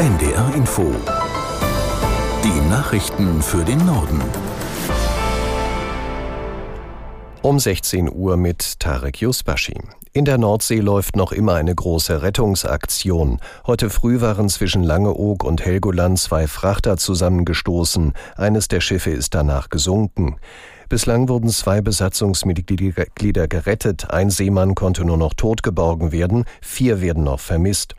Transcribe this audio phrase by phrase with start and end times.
[0.00, 0.94] NDR Info.
[2.42, 4.18] Die Nachrichten für den Norden.
[7.42, 9.78] Um 16 Uhr mit Tarek Yusbashi.
[10.14, 13.40] In der Nordsee läuft noch immer eine große Rettungsaktion.
[13.66, 18.14] Heute früh waren zwischen Langeoog und Helgoland zwei Frachter zusammengestoßen.
[18.36, 20.36] Eines der Schiffe ist danach gesunken.
[20.88, 27.24] Bislang wurden zwei Besatzungsmitglieder gerettet, ein Seemann konnte nur noch tot geborgen werden, vier werden
[27.24, 27.96] noch vermisst.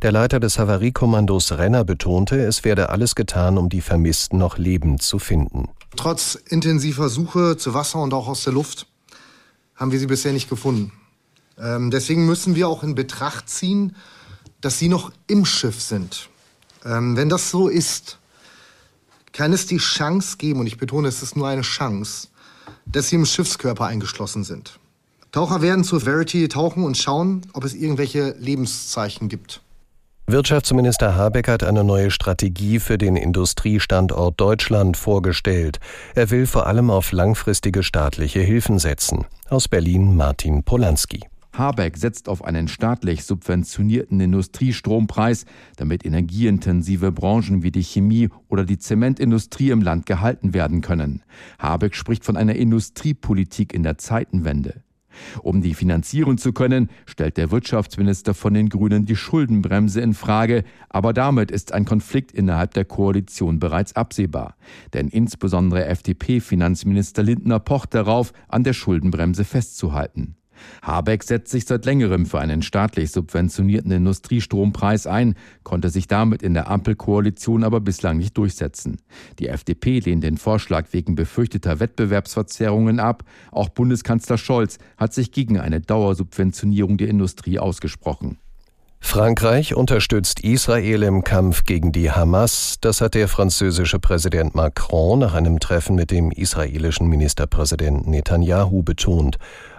[0.00, 5.02] Der Leiter des Havariekommandos Renner betonte, es werde alles getan, um die Vermissten noch lebend
[5.02, 5.70] zu finden.
[5.96, 8.86] Trotz intensiver Suche zu Wasser und auch aus der Luft
[9.74, 10.92] haben wir sie bisher nicht gefunden.
[11.58, 13.96] Ähm, deswegen müssen wir auch in Betracht ziehen,
[14.60, 16.28] dass sie noch im Schiff sind.
[16.84, 18.18] Ähm, wenn das so ist,
[19.32, 22.28] kann es die Chance geben, und ich betone, es ist nur eine Chance,
[22.86, 24.78] dass sie im Schiffskörper eingeschlossen sind.
[25.32, 29.60] Taucher werden zur Verity tauchen und schauen, ob es irgendwelche Lebenszeichen gibt.
[30.30, 35.78] Wirtschaftsminister Habeck hat eine neue Strategie für den Industriestandort Deutschland vorgestellt.
[36.14, 39.24] Er will vor allem auf langfristige staatliche Hilfen setzen.
[39.48, 41.22] Aus Berlin Martin Polanski.
[41.54, 48.78] Habeck setzt auf einen staatlich subventionierten Industriestrompreis, damit energieintensive Branchen wie die Chemie oder die
[48.78, 51.22] Zementindustrie im Land gehalten werden können.
[51.58, 54.82] Habeck spricht von einer Industriepolitik in der Zeitenwende.
[55.42, 60.64] Um die finanzieren zu können, stellt der Wirtschaftsminister von den Grünen die Schuldenbremse in Frage,
[60.88, 64.56] aber damit ist ein Konflikt innerhalb der Koalition bereits absehbar.
[64.94, 70.36] Denn insbesondere FDP-Finanzminister Lindner pocht darauf, an der Schuldenbremse festzuhalten.
[70.82, 76.54] Habeck setzt sich seit längerem für einen staatlich subventionierten Industriestrompreis ein, konnte sich damit in
[76.54, 78.98] der Ampelkoalition aber bislang nicht durchsetzen.
[79.38, 83.24] Die FDP lehnt den Vorschlag wegen befürchteter Wettbewerbsverzerrungen ab.
[83.52, 88.38] Auch Bundeskanzler Scholz hat sich gegen eine Dauersubventionierung der Industrie ausgesprochen.
[89.00, 92.76] Frankreich unterstützt Israel im Kampf gegen die Hamas.
[92.80, 99.38] Das hat der französische Präsident Macron nach einem Treffen mit dem israelischen Ministerpräsidenten Netanyahu betont.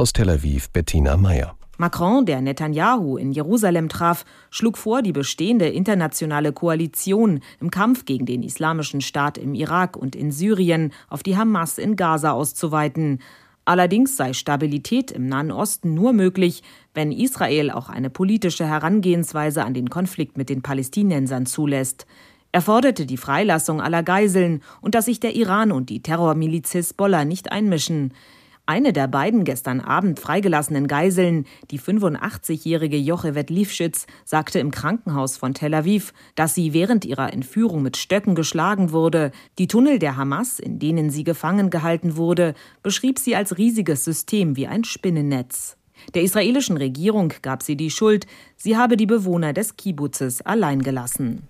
[0.00, 1.58] Aus Tel Aviv Bettina Meyer.
[1.76, 8.24] Macron, der Netanyahu in Jerusalem traf, schlug vor, die bestehende internationale Koalition im Kampf gegen
[8.24, 13.18] den islamischen Staat im Irak und in Syrien auf die Hamas in Gaza auszuweiten.
[13.66, 16.62] Allerdings sei Stabilität im Nahen Osten nur möglich,
[16.94, 22.06] wenn Israel auch eine politische Herangehensweise an den Konflikt mit den Palästinensern zulässt.
[22.52, 27.26] Er forderte die Freilassung aller Geiseln und dass sich der Iran und die Terrormiliz Hezbollah
[27.26, 28.14] nicht einmischen.
[28.70, 35.54] Eine der beiden gestern Abend freigelassenen Geiseln, die 85-jährige Jochevet Liefschitz, sagte im Krankenhaus von
[35.54, 39.32] Tel Aviv, dass sie während ihrer Entführung mit Stöcken geschlagen wurde.
[39.58, 42.54] Die Tunnel der Hamas, in denen sie gefangen gehalten wurde,
[42.84, 45.76] beschrieb sie als riesiges System wie ein Spinnennetz.
[46.14, 51.49] Der israelischen Regierung gab sie die Schuld, sie habe die Bewohner des Kibbutzes allein gelassen.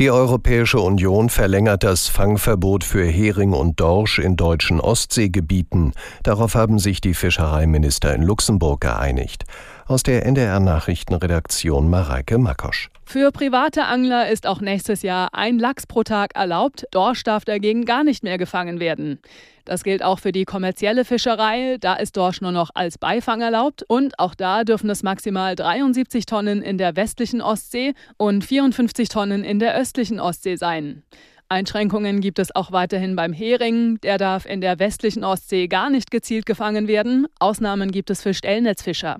[0.00, 5.92] Die Europäische Union verlängert das Fangverbot für Hering und Dorsch in deutschen Ostseegebieten.
[6.24, 9.44] Darauf haben sich die Fischereiminister in Luxemburg geeinigt.
[9.86, 12.88] Aus der NDR Nachrichtenredaktion Mareike Makosch.
[13.04, 16.86] Für private Angler ist auch nächstes Jahr ein Lachs pro Tag erlaubt.
[16.90, 19.20] Dorsch darf dagegen gar nicht mehr gefangen werden.
[19.66, 21.76] Das gilt auch für die kommerzielle Fischerei.
[21.80, 23.84] Da ist Dorsch nur noch als Beifang erlaubt.
[23.86, 29.44] Und auch da dürfen es maximal 73 Tonnen in der westlichen Ostsee und 54 Tonnen
[29.44, 31.02] in der östlichen Ostsee sein.
[31.50, 34.00] Einschränkungen gibt es auch weiterhin beim Hering.
[34.00, 37.26] Der darf in der westlichen Ostsee gar nicht gezielt gefangen werden.
[37.38, 39.18] Ausnahmen gibt es für Stellnetzfischer.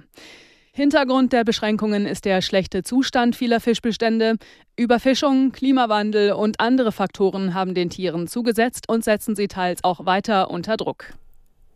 [0.77, 4.39] Hintergrund der Beschränkungen ist der schlechte Zustand vieler Fischbestände.
[4.77, 10.51] Überfischung, Klimawandel und andere Faktoren haben den Tieren zugesetzt und setzen sie teils auch weiter
[10.51, 11.15] unter Druck.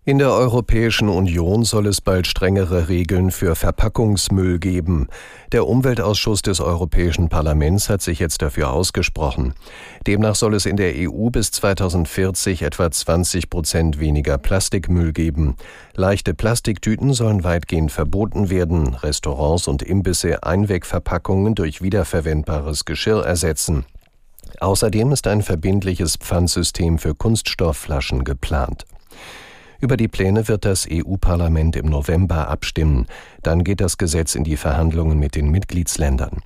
[0.08, 5.08] In der Europäischen Union soll es bald strengere Regeln für Verpackungsmüll geben.
[5.52, 9.52] Der Umweltausschuss des Europäischen Parlaments hat sich jetzt dafür ausgesprochen.
[10.06, 15.56] Demnach soll es in der EU bis 2040 etwa 20 Prozent weniger Plastikmüll geben.
[15.92, 23.84] Leichte Plastiktüten sollen weitgehend verboten werden, Restaurants und Imbisse Einwegverpackungen durch wiederverwendbares Geschirr ersetzen.
[24.58, 28.86] Außerdem ist ein verbindliches Pfandsystem für Kunststoffflaschen geplant.
[29.80, 33.06] Über die Pläne wird das EU-Parlament im November abstimmen.
[33.42, 36.38] Dann geht das Gesetz in die Verhandlungen mit den Mitgliedsländern.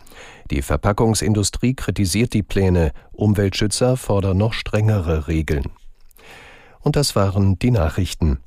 [0.51, 5.65] Die Verpackungsindustrie kritisiert die Pläne, Umweltschützer fordern noch strengere Regeln.
[6.81, 8.39] Und das waren die Nachrichten.